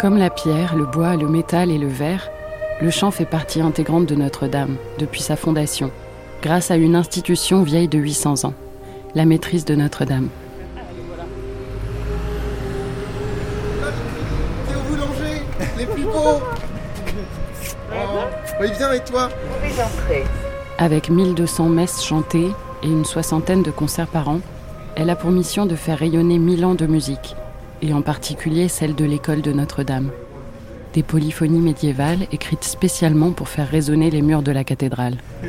[0.00, 2.30] Comme la pierre, le bois, le métal et le verre,
[2.80, 5.90] le chant fait partie intégrante de Notre-Dame depuis sa fondation,
[6.40, 8.54] grâce à une institution vieille de 800 ans,
[9.14, 10.30] la maîtrise de Notre-Dame.
[14.66, 15.42] T'es au boulanger
[15.76, 16.40] Les plus beaux.
[18.58, 19.28] Oui, viens avec toi.
[20.78, 24.40] Avec 1200 messes chantées et une soixantaine de concerts par an,
[24.96, 27.36] elle a pour mission de faire rayonner mille ans de musique,
[27.82, 30.10] et en particulier celle de l'école de Notre-Dame.
[30.94, 35.14] Des polyphonies médiévales écrites spécialement pour faire résonner les murs de la cathédrale.
[35.44, 35.46] Oh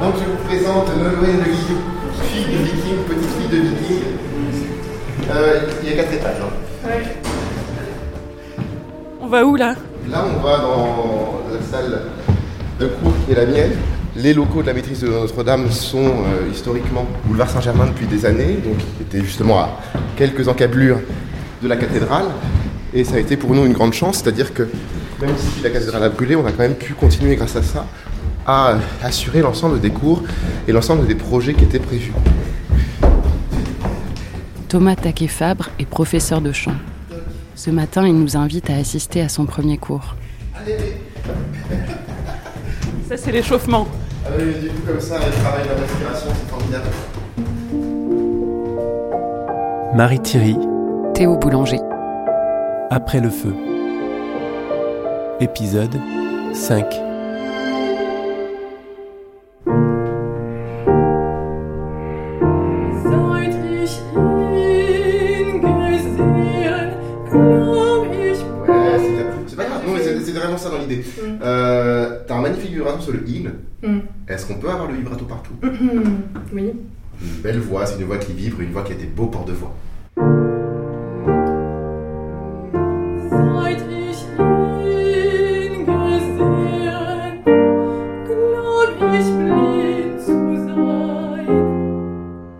[0.00, 1.78] Donc je vous présente Nolwenn de Guillou,
[2.22, 4.02] fille de viking, petite fille de viking.
[5.30, 6.36] Euh, il y a quatre étages.
[6.40, 6.88] hein.
[9.20, 9.74] On va où là?
[10.10, 12.00] Là, on va dans la salle
[12.80, 13.72] de cours qui est la mienne.
[14.20, 18.54] Les locaux de la maîtrise de Notre-Dame sont euh, historiquement boulevard Saint-Germain depuis des années,
[18.54, 19.80] donc qui était justement à
[20.16, 20.98] quelques encablures
[21.62, 22.24] de la cathédrale.
[22.92, 24.64] Et ça a été pour nous une grande chance, c'est-à-dire que
[25.20, 27.86] même si la cathédrale a brûlé, on a quand même pu continuer grâce à ça
[28.44, 30.24] à assurer l'ensemble des cours
[30.66, 32.12] et l'ensemble des projets qui étaient prévus.
[34.68, 36.74] Thomas Taquet-Fabre est professeur de chant.
[37.54, 40.16] Ce matin, il nous invite à assister à son premier cours.
[43.08, 43.86] Ça, c'est l'échauffement.
[44.26, 46.86] Ah oui, du coup, comme ça, le travail de la respiration, c'est formidable.
[49.94, 50.56] Marie Thierry,
[51.14, 51.80] Théo Boulanger.
[52.90, 53.54] Après le feu.
[55.40, 55.94] Épisode
[56.52, 56.84] 5.
[63.02, 66.90] Seit ich ihn gesehen,
[67.30, 68.38] glaub ich
[68.68, 68.98] Ouais,
[69.46, 71.04] c'est pas grave, non, mais c'est vraiment ça dans l'idée.
[71.42, 73.50] Euh, T'as un magnifique vibrato sur le il.
[74.58, 75.52] Qu'on peut avoir le vibrato partout
[76.52, 76.72] Oui.
[77.22, 79.44] Une belle voix, c'est une voix qui vibre, une voix qui a des beaux ports
[79.44, 79.72] de voix.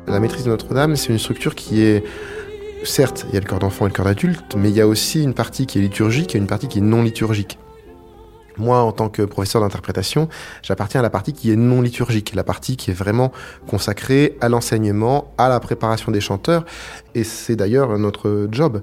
[0.07, 2.05] La maîtrise de Notre-Dame, c'est une structure qui est.
[2.85, 4.87] Certes, il y a le corps d'enfant et le corps d'adulte, mais il y a
[4.87, 7.59] aussi une partie qui est liturgique et une partie qui est non liturgique.
[8.59, 10.29] Moi, en tant que professeur d'interprétation,
[10.63, 13.33] j'appartiens à la partie qui est non liturgique, la partie qui est vraiment
[13.69, 16.65] consacrée à l'enseignement, à la préparation des chanteurs,
[17.15, 18.83] et c'est d'ailleurs notre job.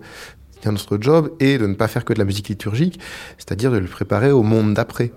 [0.66, 3.00] Et Notre job est de ne pas faire que de la musique liturgique,
[3.38, 5.12] c'est-à-dire de le préparer au monde d'après,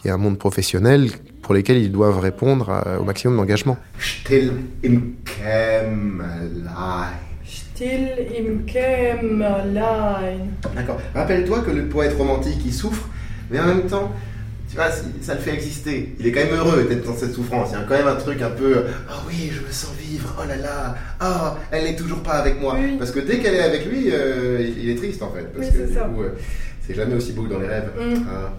[0.00, 1.10] qui est un monde professionnel
[1.42, 3.76] pour lequel ils doivent répondre à- au maximum d'engagement.
[3.98, 4.52] Still
[4.84, 5.00] im.
[7.44, 8.08] Still
[8.38, 8.60] im.
[10.76, 10.98] D'accord.
[11.14, 13.08] Rappelle-toi que le poète romantique, il souffre,
[13.52, 14.10] mais en même temps,
[14.68, 14.90] tu vois,
[15.20, 16.14] ça le fait exister.
[16.18, 17.68] Il est quand même heureux d'être dans cette souffrance.
[17.72, 20.34] Il y a quand même un truc un peu Ah oui, je me sens vivre,
[20.42, 22.76] oh là là, ah, elle n'est toujours pas avec moi.
[22.78, 22.96] Oui.
[22.98, 25.44] Parce que dès qu'elle est avec lui, euh, il est triste en fait.
[25.52, 26.00] Parce Oui, que c'est du ça.
[26.04, 26.30] coup, euh,
[26.86, 27.90] c'est jamais aussi beau que dans les rêves.
[28.00, 28.24] Mm.
[28.30, 28.52] Ah.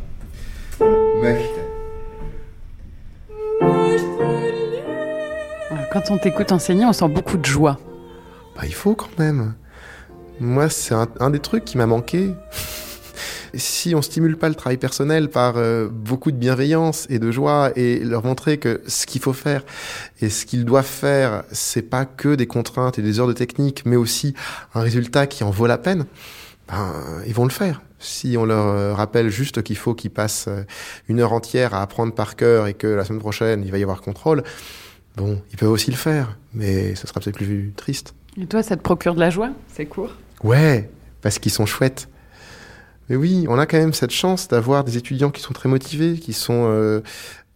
[5.91, 7.79] Quand on t'écoute enseigner, on sent beaucoup de joie.
[8.55, 9.53] Bah, il faut quand même.
[10.39, 12.31] Moi, c'est un, un des trucs qui m'a manqué.
[13.53, 17.71] Si on stimule pas le travail personnel par euh, beaucoup de bienveillance et de joie
[17.75, 19.63] et leur montrer que ce qu'il faut faire
[20.21, 23.83] et ce qu'ils doivent faire, c'est pas que des contraintes et des heures de technique,
[23.85, 24.33] mais aussi
[24.73, 26.05] un résultat qui en vaut la peine,
[26.67, 26.93] ben,
[27.27, 27.81] ils vont le faire.
[27.99, 30.63] Si on leur euh, rappelle juste qu'il faut qu'ils passent euh,
[31.07, 33.83] une heure entière à apprendre par cœur et que la semaine prochaine, il va y
[33.83, 34.43] avoir contrôle,
[35.15, 38.13] bon, ils peuvent aussi le faire, mais ce sera peut-être plus triste.
[38.41, 39.51] Et toi, ça te procure de la joie?
[39.67, 40.11] C'est court?
[40.43, 40.89] Ouais,
[41.21, 42.09] parce qu'ils sont chouettes.
[43.09, 46.17] Mais oui, on a quand même cette chance d'avoir des étudiants qui sont très motivés,
[46.17, 47.01] qui sont euh,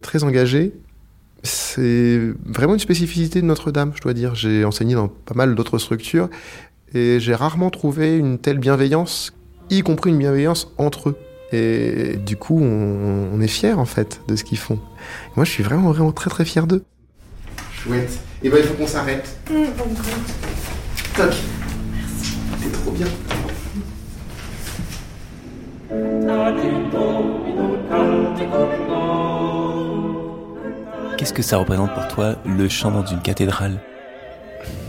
[0.00, 0.74] très engagés.
[1.42, 4.34] C'est vraiment une spécificité de Notre-Dame, je dois dire.
[4.34, 6.28] J'ai enseigné dans pas mal d'autres structures
[6.94, 9.32] et j'ai rarement trouvé une telle bienveillance,
[9.70, 11.16] y compris une bienveillance entre eux.
[11.52, 14.78] Et du coup, on, on est fiers en fait de ce qu'ils font.
[15.36, 16.84] Moi, je suis vraiment, vraiment très, très fier d'eux.
[17.72, 18.20] Chouette.
[18.42, 19.38] Et ben, il faut qu'on s'arrête.
[19.46, 21.32] Toc.
[21.92, 22.36] Merci.
[22.60, 23.06] C'est trop bien.
[31.16, 33.80] Qu'est-ce que ça représente pour toi, le chant dans une cathédrale?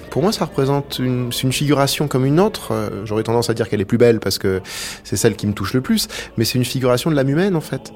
[0.09, 2.73] Pour moi, ça représente une, figuration comme une autre.
[2.73, 4.61] Euh, J'aurais tendance à dire qu'elle est plus belle parce que
[5.05, 7.61] c'est celle qui me touche le plus, mais c'est une figuration de l'âme humaine en
[7.61, 7.93] fait.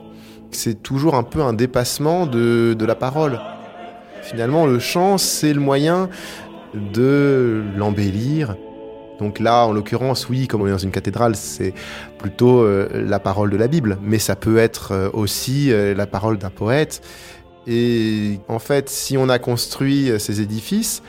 [0.52, 3.42] C'est toujours un peu un dépassement de, de la parole.
[4.22, 6.10] Finalement, le chant, c'est le moyen
[6.74, 8.56] de l'embellir.
[9.20, 11.74] Donc là, en l'occurrence, oui, comme on est dans une cathédrale, c'est
[12.18, 16.08] plutôt euh, la parole de la Bible, mais ça peut être euh, aussi euh, la
[16.08, 17.02] parole d'un poète.
[17.68, 21.02] Et en fait, si on a construit ces édifices,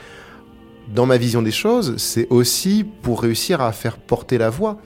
[0.93, 4.77] dans ma vision des choses, c'est aussi pour réussir à faire porter la voix.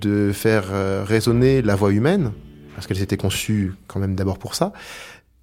[0.00, 0.66] de faire
[1.04, 2.30] résonner la voix humaine,
[2.76, 4.72] parce qu'elles étaient conçues quand même d'abord pour ça.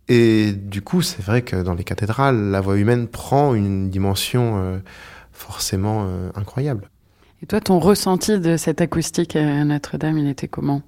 [0.08, 4.82] Et du coup, c'est vrai que dans les cathédrales, la voix humaine prend une dimension
[5.34, 6.90] forcément incroyable.
[7.46, 10.82] Et toi, ton ressenti de cette acoustique à Notre-Dame, il était comment?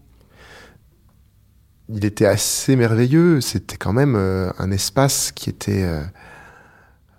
[1.88, 3.42] Il était assez merveilleux.
[3.42, 6.02] C'était quand même euh, un espace qui était euh,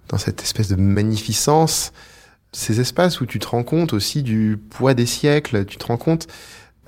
[0.09, 1.93] dans cette espèce de magnificence.
[2.51, 5.99] Ces espaces où tu te rends compte aussi du poids des siècles, tu te rends
[5.99, 6.27] compte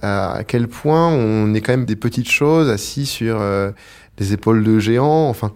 [0.02, 3.70] à quel point on est quand même des petites choses assis sur euh,
[4.18, 5.28] les épaules de géants.
[5.28, 5.52] Enfin,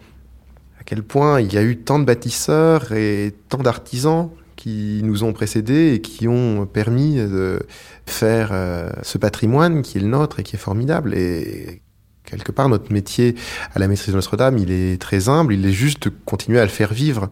[0.79, 5.25] à quel point il y a eu tant de bâtisseurs et tant d'artisans qui nous
[5.25, 7.61] ont précédés et qui ont permis de
[8.07, 11.15] faire euh, ce patrimoine qui est le nôtre et qui est formidable.
[11.15, 11.83] Et
[12.25, 13.35] quelque part, notre métier
[13.75, 16.65] à la maîtrise de Notre-Dame, il est très humble, il est juste de continuer à
[16.65, 17.31] le faire vivre.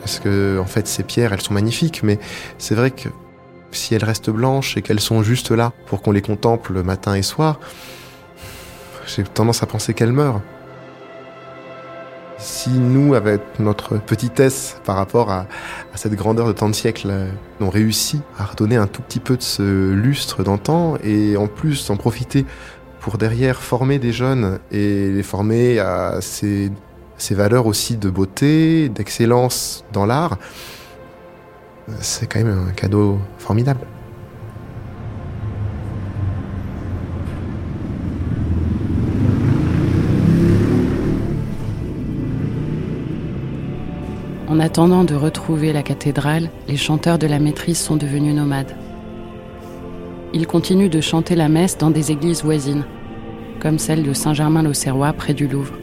[0.00, 2.20] Parce que, en fait, ces pierres, elles sont magnifiques, mais
[2.58, 3.08] c'est vrai que
[3.72, 7.22] si elles restent blanches et qu'elles sont juste là pour qu'on les contemple matin et
[7.22, 7.58] soir,
[9.06, 10.42] j'ai tendance à penser qu'elles meurent.
[12.38, 15.46] Si nous, avec notre petitesse par rapport à,
[15.94, 17.30] cette grandeur de tant de siècles, euh,
[17.60, 21.88] on réussit à redonner un tout petit peu de ce lustre d'antan et en plus
[21.88, 22.44] en profiter
[23.00, 26.70] pour derrière former des jeunes et les former à ces,
[27.16, 30.38] ces valeurs aussi de beauté, d'excellence dans l'art,
[32.00, 33.80] c'est quand même un cadeau formidable.
[44.56, 48.74] En attendant de retrouver la cathédrale, les chanteurs de la maîtrise sont devenus nomades.
[50.32, 52.86] Ils continuent de chanter la messe dans des églises voisines,
[53.60, 55.74] comme celle de Saint-Germain-l'Auxerrois près du Louvre.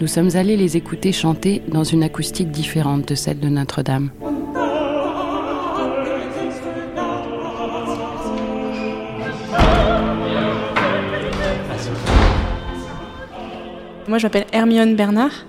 [0.00, 4.10] Nous sommes allés les écouter chanter dans une acoustique différente de celle de Notre-Dame.
[14.08, 15.46] Moi, je m'appelle Hermione Bernard.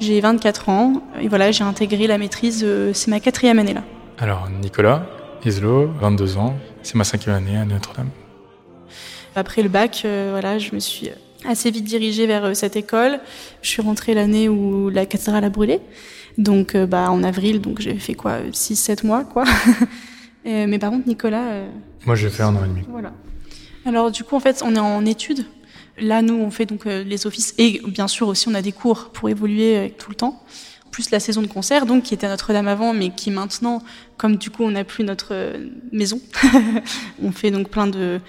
[0.00, 1.02] J'ai 24 ans.
[1.20, 2.62] Et voilà, j'ai intégré la maîtrise.
[2.64, 3.82] euh, c'est ma quatrième année là.
[4.18, 5.06] Alors, Nicolas
[5.44, 8.10] Islo, 22 ans, c'est ma cinquième année à Notre-Dame.
[9.36, 11.10] Après le bac, euh, voilà, je me suis
[11.46, 13.20] assez vite dirigée vers euh, cette école.
[13.62, 15.80] Je suis rentrée l'année où la cathédrale a brûlé.
[16.38, 19.44] Donc, bah, en avril, donc j'ai fait quoi 6-7 mois, quoi.
[20.44, 21.64] Mais par contre, Nicolas,
[22.06, 22.82] Moi, j'ai fait un an et demi.
[22.88, 23.12] Voilà.
[23.84, 25.44] Alors du coup, en fait, on est en études.
[26.00, 28.72] Là, nous, on fait donc euh, les offices et bien sûr aussi, on a des
[28.72, 30.42] cours pour évoluer euh, tout le temps.
[30.90, 33.80] Plus la saison de concert, donc qui était à Notre-Dame avant, mais qui maintenant,
[34.16, 36.20] comme du coup, on n'a plus notre euh, maison,
[37.22, 38.20] on fait donc plein de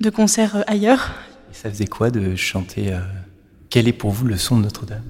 [0.00, 1.10] de concerts euh, ailleurs.
[1.52, 3.00] Ça faisait quoi de chanter euh,
[3.70, 5.04] Quel est pour vous le son de Notre-Dame?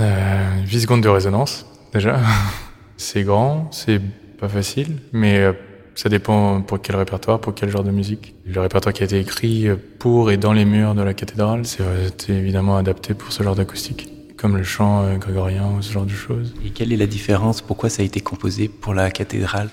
[0.00, 2.20] Euh, 8 secondes de résonance, déjà.
[2.96, 4.00] c'est grand, c'est
[4.38, 5.52] pas facile, mais euh,
[5.98, 8.32] ça dépend pour quel répertoire, pour quel genre de musique.
[8.46, 11.66] Le répertoire qui a été écrit euh, pour et dans les murs de la cathédrale,
[11.66, 15.82] c'est euh, c'est évidemment adapté pour ce genre d'acoustique, comme le chant euh, grégorien ou
[15.82, 16.54] ce genre de choses.
[16.64, 17.62] Et quelle est la différence?
[17.62, 19.70] Pourquoi ça a été composé pour la cathédrale?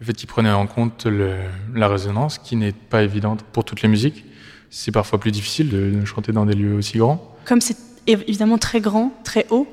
[0.00, 1.36] Le fait qu'il prenait en compte le-
[1.74, 4.24] la résonance, qui n'est pas évidente pour toutes les musiques.
[4.70, 7.36] C'est parfois plus difficile de, chanter dans des lieux aussi grands.
[7.44, 7.76] Comme c'est
[8.06, 9.68] év- évidemment très grand, très haut,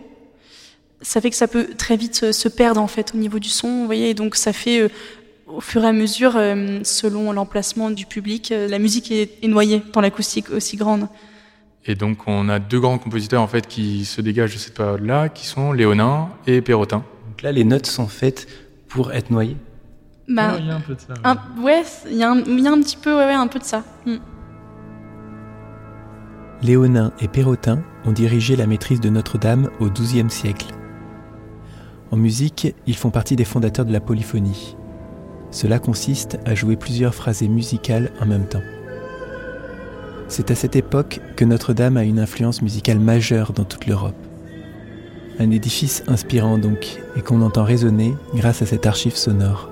[1.01, 3.69] ça fait que ça peut très vite se, perdre en fait au niveau du son,
[3.69, 4.09] vous voyez.
[4.09, 4.89] Et donc ça fait euh,
[5.49, 9.47] au fur et à mesure, euh, selon l'emplacement du public, euh, la musique est, est
[9.47, 11.07] noyée dans l'acoustique aussi grande.
[11.85, 15.29] Et donc on a deux grands compositeurs en fait qui se dégagent de cette période-là,
[15.29, 17.03] qui sont Léonin et Perrotin.
[17.27, 18.47] Donc là, les notes sont faites
[18.87, 19.57] pour être noyées.
[20.27, 21.13] Bah, il y a un peu de ça.
[21.23, 23.47] un, ouais, il y, a un- il y a un petit peu, ouais, ouais, un
[23.47, 23.83] peu de ça.
[24.05, 24.17] Mm.
[26.61, 30.67] Léonin et Perrotin ont dirigé la maîtrise de Notre-Dame au XIIe siècle.
[32.11, 34.75] En musique, ils font partie des fondateurs de la polyphonie.
[35.51, 38.61] Cela consiste à jouer plusieurs phrasés musicales en même temps.
[40.27, 44.15] C'est à cette époque que Notre-Dame a une influence musicale majeure dans toute l'Europe.
[45.39, 49.69] Un édifice inspirant donc, et qu'on entend résonner grâce à cette archive sonore.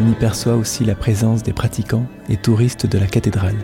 [0.00, 3.56] On y perçoit aussi la présence des pratiquants et touristes de la cathédrale.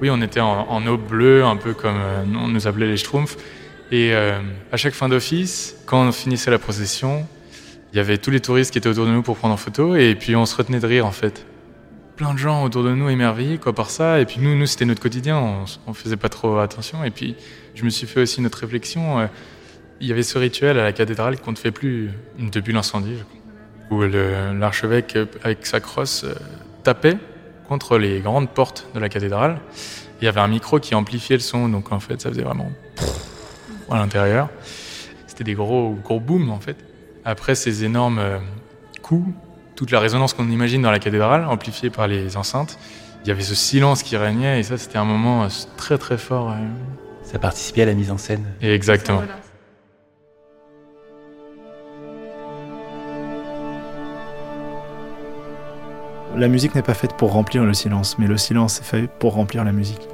[0.00, 2.96] Oui, on était en, en eau bleue, un peu comme euh, on nous appelait les
[2.96, 3.36] Schtroumpfs.
[3.90, 4.38] Et euh,
[4.72, 7.26] à chaque fin d'office, quand on finissait la procession,
[7.92, 9.96] il y avait tous les touristes qui étaient autour de nous pour prendre en photo,
[9.96, 11.46] et puis on se retenait de rire en fait.
[12.16, 14.84] Plein de gens autour de nous émerveillés quoi par ça, et puis nous, nous c'était
[14.84, 17.04] notre quotidien, on, on faisait pas trop attention.
[17.04, 17.36] Et puis
[17.74, 19.20] je me suis fait aussi notre réflexion.
[19.20, 19.26] euh,
[20.00, 23.16] il y avait ce rituel à la cathédrale qu'on ne fait plus depuis l'incendie,
[23.90, 26.26] où l'archevêque avec sa crosse
[26.82, 27.16] tapait
[27.68, 29.58] contre les grandes portes de la cathédrale.
[30.20, 32.70] Il y avait un micro qui amplifiait le son, donc en fait, ça faisait vraiment
[33.90, 34.48] à l'intérieur.
[35.26, 36.76] C'était des gros, gros booms en fait.
[37.24, 38.38] Après ces énormes euh,
[39.02, 39.28] coups,
[39.74, 42.78] toute la résonance qu'on imagine dans la cathédrale, amplifiée par les enceintes,
[43.24, 46.16] il y avait ce silence qui régnait et ça, c'était un moment euh, très très
[46.16, 46.50] fort.
[46.50, 46.54] euh.
[47.24, 48.44] Ça participait à la mise en scène.
[48.62, 49.22] Et exactement.
[56.36, 59.32] La musique n'est pas faite pour remplir le silence, mais le silence est fait pour
[59.32, 60.06] remplir la musique.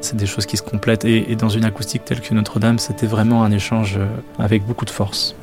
[0.00, 3.42] C'est des choses qui se complètent et, dans une acoustique telle que Notre-Dame, c'était vraiment
[3.42, 4.06] un échange euh,
[4.38, 5.34] avec beaucoup de force.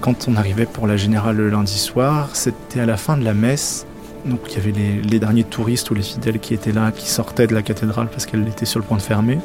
[0.00, 3.34] Quand on arrivait pour la générale le lundi soir, c'était à la fin de la
[3.34, 3.86] messe.
[4.24, 7.48] Donc il y avait les derniers touristes ou les fidèles qui étaient là, qui sortaient
[7.48, 9.38] de la cathédrale parce qu'elle était sur le point de fermer.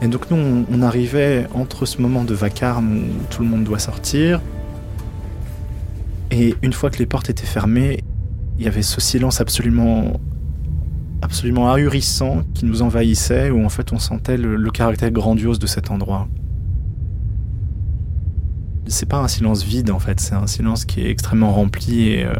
[0.00, 3.80] Et donc nous, on, arrivait entre ce moment de vacarme où tout le monde doit
[3.80, 4.40] sortir.
[6.30, 8.04] Et une fois que les portes étaient fermées,
[8.58, 10.20] il y avait ce silence absolument,
[11.22, 15.66] absolument ahurissant qui nous envahissait, où en fait on sentait le, le caractère grandiose de
[15.66, 16.28] cet endroit.
[18.86, 22.24] C'est pas un silence vide en fait, c'est un silence qui est extrêmement rempli et
[22.24, 22.32] euh,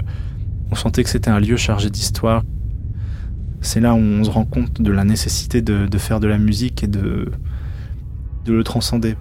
[0.70, 2.42] on sentait que c'était un lieu chargé d'histoire.
[3.60, 6.38] C'est là où on se rend compte de la nécessité de, de faire de la
[6.38, 7.30] musique et de,
[8.44, 9.16] de le transcender.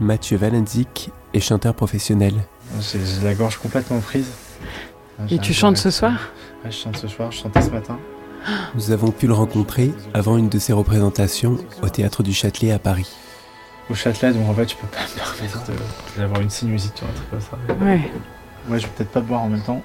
[0.00, 2.34] Mathieu Valenzik est chanteur professionnel.
[2.80, 4.30] J'ai la gorge complètement prise.
[5.30, 6.12] Et tu chantes ce soir
[6.64, 7.98] Je chante ce soir, je chantais ce matin.
[8.74, 12.78] Nous avons pu le rencontrer avant une de ses représentations au Théâtre du Châtelet à
[12.78, 13.08] Paris.
[13.88, 17.04] Au Châtelet, donc en fait, je peux pas me permettre de- d'avoir une sinusite ou
[17.04, 17.84] un truc comme ça.
[17.84, 18.10] Ouais.
[18.68, 19.82] Moi, je vais peut-être pas boire en même temps.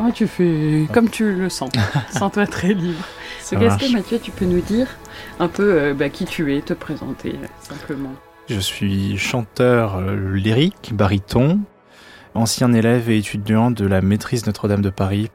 [0.00, 1.70] Oh, tu fais comme tu le sens.
[2.10, 3.04] Sens-toi très libre.
[3.52, 4.88] Donc, Est-ce que Mathieu, tu peux nous dire
[5.38, 8.12] un peu euh, bah, qui tu es, te présenter euh, simplement
[8.48, 11.60] Je suis chanteur euh, lyrique, baryton,
[12.34, 15.30] ancien élève et étudiant de la maîtrise Notre-Dame de Paris.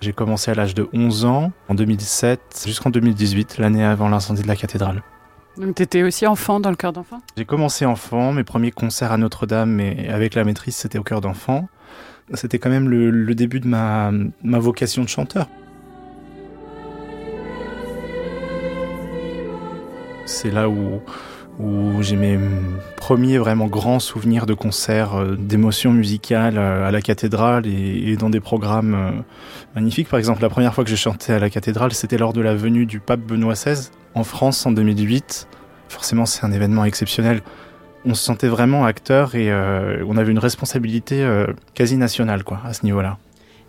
[0.00, 4.48] J'ai commencé à l'âge de 11 ans, en 2007, jusqu'en 2018, l'année avant l'incendie de
[4.48, 5.02] la cathédrale.
[5.56, 7.20] Donc, tu étais aussi enfant dans le cœur d'enfant?
[7.36, 11.20] J'ai commencé enfant, mes premiers concerts à Notre-Dame et avec la maîtrise, c'était au cœur
[11.20, 11.68] d'enfant.
[12.32, 14.10] C'était quand même le, début de ma,
[14.42, 15.48] vocation de chanteur.
[20.24, 21.02] C'est là où,
[22.00, 22.38] j'ai mes
[22.96, 28.16] premiers vraiment grands souvenirs de concerts, euh, d'émotions musicales euh, à la cathédrale et, et
[28.16, 29.10] dans des programmes euh,
[29.74, 30.08] magnifiques.
[30.08, 32.54] Par exemple, la première fois que j'ai chanté à la cathédrale, c'était lors de la
[32.54, 35.46] venue du pape Benoît XVI en France en 2008.
[35.88, 37.42] Forcément, c'est un événement exceptionnel.
[38.06, 42.60] On se sentait vraiment acteur et euh, on avait une responsabilité euh, quasi nationale quoi,
[42.64, 43.18] à ce niveau-là.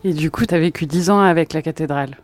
[0.04, 2.18] Et du coup, tu as vécu 10 ans avec la cathédrale.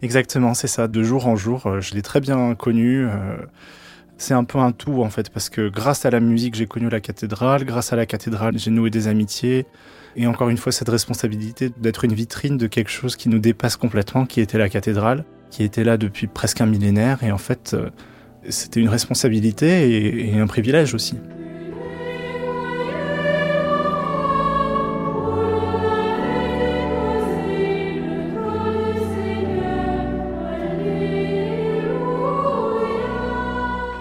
[0.00, 0.88] Exactement, c'est ça.
[0.88, 3.06] De jour en jour, euh, je l'ai très bien connu.
[3.06, 3.36] euh,
[4.16, 6.88] c'est un peu un tout en fait, parce que grâce à la musique, j'ai connu
[6.88, 7.64] la cathédrale.
[7.64, 9.66] Grâce à la cathédrale, j'ai noué des amitiés.
[10.16, 13.76] Et encore une fois, cette responsabilité d'être une vitrine de quelque chose qui nous dépasse
[13.76, 17.22] complètement, qui était la cathédrale, qui était là depuis presque un millénaire.
[17.22, 17.76] Et en fait,
[18.48, 21.18] c'était une responsabilité et un privilège aussi.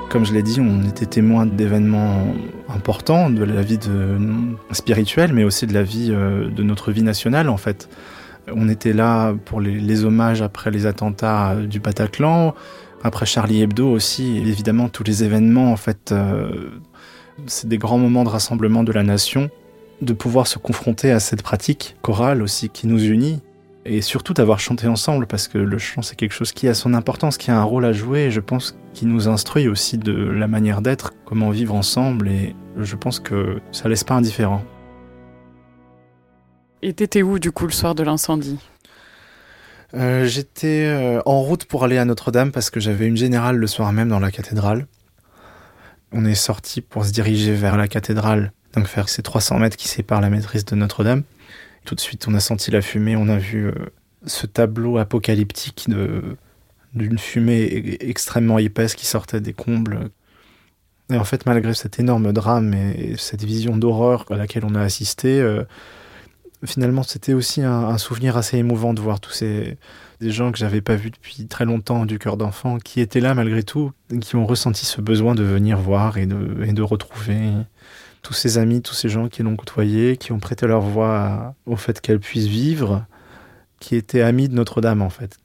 [0.09, 2.33] Comme je l'ai dit, on était témoin d'événements
[2.69, 3.77] importants de la vie
[4.71, 7.89] spirituelle, mais aussi de la vie euh, de notre vie nationale en fait.
[8.55, 12.55] On était là pour les, hommages après les attentats du Bataclan,
[13.03, 16.13] après Charlie Hebdo aussi, et évidemment tous les événements en fait.
[16.13, 16.69] euh,
[17.45, 19.49] c'est des grands moments de rassemblement de la nation,
[20.01, 23.41] de pouvoir se confronter à cette pratique chorale aussi qui nous unit
[23.87, 26.93] et surtout d'avoir chanté ensemble parce que le chant c'est quelque chose qui a son
[26.93, 30.13] importance, qui a un rôle à jouer et je pense qui nous instruit aussi de
[30.13, 34.63] la manière d'être, comment vivre ensemble et je pense que ça laisse pas indifférent.
[36.81, 38.59] Et t'étais où, du coup, le soir de l'incendie?
[39.93, 43.67] Euh, J'étais euh, en route pour aller à Notre-Dame parce que j'avais une générale le
[43.67, 44.85] soir même dans la cathédrale.
[46.11, 49.87] On est sorti pour se diriger vers la cathédrale, donc faire ces 300 mètres qui
[49.87, 51.23] séparent la maîtrise de Notre-Dame.
[51.87, 53.71] Tout de suite, on a senti la fumée, on a vu euh,
[54.25, 55.87] ce tableau apocalyptique
[56.93, 60.09] d'une fumée e- extrêmement épaisse qui sortait des combles.
[61.09, 64.81] Et en fait, malgré cet énorme drame et cette vision d'horreur à laquelle on a
[64.81, 65.63] assisté, euh,
[66.65, 69.77] finalement, c'était aussi un, souvenir assez émouvant de voir tous ces
[70.19, 73.63] gens que j'avais pas vus depuis très longtemps du cœur d'enfant, qui étaient là malgré
[73.63, 77.53] tout, qui ont ressenti ce besoin de venir voir et de retrouver
[78.21, 81.55] tous ces amis, tous ces gens qui l'ont côtoyé, qui ont prêté leur voix à-
[81.65, 83.05] au fait qu'elle puisse vivre,
[83.79, 85.37] qui étaient amis de Notre-Dame en fait.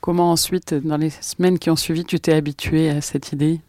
[0.00, 3.60] Comment ensuite, dans les semaines qui ont suivi, tu t'es habitué à cette idée?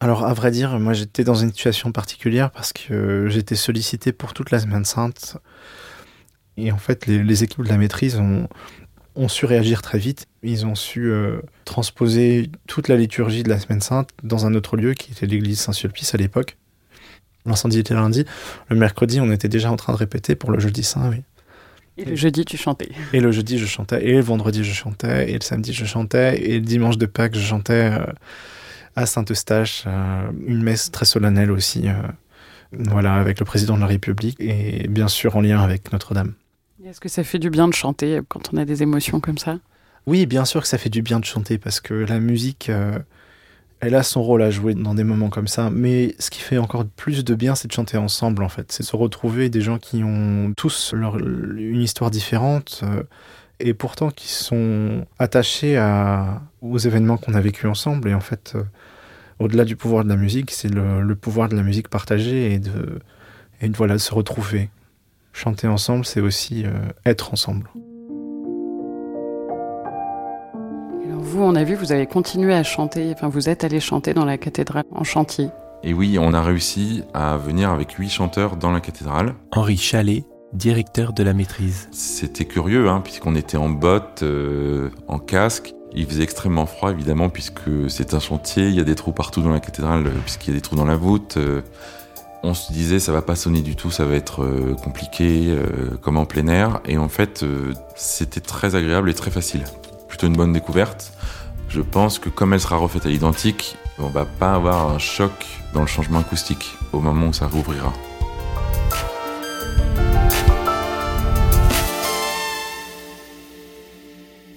[0.00, 4.34] Alors, à vrai dire, moi j'étais dans une situation particulière parce que j'étais sollicité pour
[4.34, 5.36] toute la Semaine Sainte.
[6.56, 8.48] Et en fait, les, les équipes de la maîtrise ont,
[9.14, 10.26] ont su réagir très vite.
[10.42, 14.76] Ils ont su euh, transposer toute la liturgie de la Semaine Sainte dans un autre
[14.76, 16.58] lieu qui était l'église Saint-Sulpice à l'époque.
[17.46, 18.24] L'incendie était lundi.
[18.68, 21.22] Le mercredi, on était déjà en train de répéter pour le jeudi saint, oui.
[21.98, 22.88] Et le jeudi, tu chantais.
[23.12, 24.02] Et le jeudi, je chantais.
[24.06, 25.30] Et le vendredi, je chantais.
[25.30, 26.40] Et le samedi, je chantais.
[26.42, 28.06] Et le dimanche de Pâques, je chantais euh,
[28.96, 29.84] à Saint-Eustache.
[29.86, 31.88] euh, une messe très solennelle aussi.
[31.88, 31.92] euh,
[32.72, 34.36] voilà, avec le président de la République.
[34.40, 36.32] Et bien sûr, en lien avec Notre-Dame.
[36.84, 39.58] Est-ce que ça fait du bien de chanter quand on a des émotions comme ça?
[40.06, 42.70] Oui, bien sûr que ça fait du bien de chanter parce que la musique,
[43.82, 45.68] elle a son rôle à jouer dans des moments comme ça.
[45.68, 48.70] Mais ce qui fait encore plus de bien, c'est de chanter ensemble en fait.
[48.70, 53.02] C'est se retrouver des gens qui ont tous une histoire différente euh,
[53.58, 55.76] et pourtant qui sont attachés
[56.60, 58.08] aux événements qu'on a vécus ensemble.
[58.08, 58.62] Et en fait, euh,
[59.40, 63.00] au-delà du pouvoir de la musique, c'est le, pouvoir de la musique partagée et de,
[63.74, 64.70] voilà, se retrouver.
[65.32, 66.70] Chanter ensemble, c'est aussi euh,
[67.04, 67.68] être ensemble.
[71.22, 74.24] Vous, on a vu, vous avez continué à chanter, enfin vous êtes allé chanter dans
[74.24, 75.48] la cathédrale en chantier.
[75.82, 79.34] Et oui, on a réussi à venir avec huit chanteurs dans la cathédrale.
[79.50, 81.88] Henri Chalet, directeur de la maîtrise.
[81.90, 85.74] C'était curieux, hein, puisqu'on était en bottes, euh, en casque.
[85.94, 88.68] Il faisait extrêmement froid, évidemment, puisque c'est un chantier.
[88.68, 90.76] Il y a des trous partout dans la cathédrale, euh, puisqu'il y a des trous
[90.76, 91.36] dans la voûte.
[91.36, 91.62] Euh,
[92.42, 95.96] on se disait, ça va pas sonner du tout, ça va être euh, compliqué, euh,
[96.00, 96.80] comme en plein air.
[96.86, 99.64] Et en fait, euh, c'était très agréable et très facile.
[100.12, 101.14] Plutôt une bonne découverte.
[101.70, 105.32] Je pense que comme elle sera refaite à l'identique, on va pas avoir un choc
[105.72, 107.90] dans le changement acoustique au moment où ça rouvrira.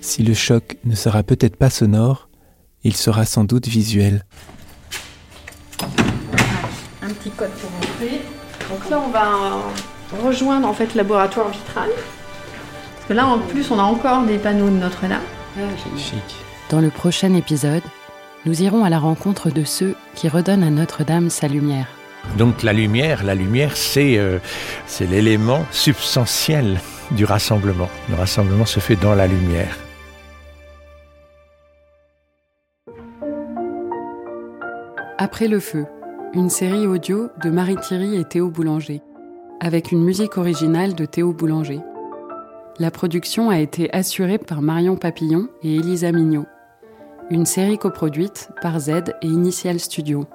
[0.02, 2.28] Si le choc ne sera peut-être pas sonore,
[2.84, 4.26] il sera sans doute visuel.
[7.02, 8.20] Un petit code pour entrer.
[8.70, 11.92] Donc là, on va rejoindre en fait le laboratoire vitral.
[12.96, 15.22] Parce que là, en plus, on a encore des panneaux de Notre-Dame.
[15.98, 16.22] Chic.
[16.70, 17.84] Dans le prochain épisode,
[18.46, 21.88] nous irons à la rencontre de ceux qui redonnent à Notre-Dame sa lumière.
[22.38, 24.40] Donc la lumière, la lumière, c'est euh,
[25.00, 26.80] l'élément substantiel
[27.12, 27.90] du rassemblement.
[28.10, 29.78] Le rassemblement se fait dans la lumière.
[35.18, 35.86] Après le feu,
[36.34, 39.02] une série audio de Marie Thierry et Théo Boulanger,
[39.62, 41.80] avec une musique originale de Théo Boulanger.
[42.78, 46.46] La production a été assurée par Marion Papillon et Elisa Mignot.
[47.30, 50.26] Une série coproduite par Z et Initial Studio.